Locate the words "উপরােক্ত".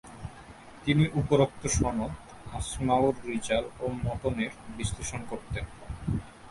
1.13-1.63